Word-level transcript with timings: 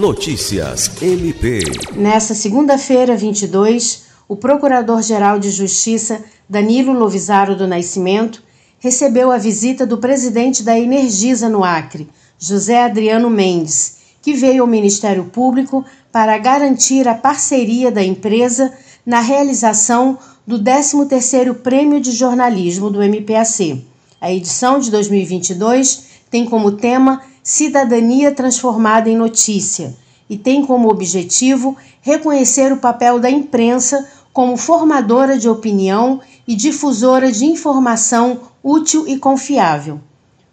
Notícias 0.00 0.90
MP. 1.02 1.60
Nessa 1.94 2.34
segunda-feira, 2.34 3.14
22, 3.14 4.04
o 4.26 4.34
Procurador-Geral 4.34 5.38
de 5.38 5.50
Justiça, 5.50 6.24
Danilo 6.48 6.94
Lovisaro 6.94 7.54
do 7.54 7.68
Nascimento, 7.68 8.42
recebeu 8.78 9.30
a 9.30 9.36
visita 9.36 9.84
do 9.84 9.98
presidente 9.98 10.62
da 10.62 10.78
Energisa 10.78 11.50
no 11.50 11.62
Acre, 11.62 12.08
José 12.38 12.82
Adriano 12.82 13.28
Mendes, 13.28 13.98
que 14.22 14.32
veio 14.32 14.62
ao 14.62 14.66
Ministério 14.66 15.24
Público 15.24 15.84
para 16.10 16.38
garantir 16.38 17.06
a 17.06 17.14
parceria 17.14 17.92
da 17.92 18.02
empresa 18.02 18.72
na 19.04 19.20
realização 19.20 20.18
do 20.46 20.58
13º 20.58 21.56
Prêmio 21.56 22.00
de 22.00 22.12
Jornalismo 22.12 22.88
do 22.88 23.02
MPAC. 23.02 23.84
A 24.18 24.32
edição 24.32 24.78
de 24.78 24.90
2022 24.90 26.04
tem 26.30 26.46
como 26.46 26.72
tema 26.72 27.20
Cidadania 27.42 28.32
Transformada 28.32 29.08
em 29.08 29.16
Notícia 29.16 29.96
e 30.28 30.36
tem 30.36 30.64
como 30.64 30.90
objetivo 30.90 31.76
reconhecer 32.00 32.72
o 32.72 32.76
papel 32.76 33.18
da 33.18 33.30
imprensa 33.30 34.06
como 34.32 34.56
formadora 34.56 35.38
de 35.38 35.48
opinião 35.48 36.20
e 36.46 36.54
difusora 36.54 37.32
de 37.32 37.44
informação 37.44 38.40
útil 38.62 39.08
e 39.08 39.18
confiável. 39.18 40.00